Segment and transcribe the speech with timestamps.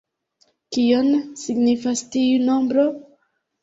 [0.77, 1.13] Kion
[1.43, 2.91] signifas tiu nombro?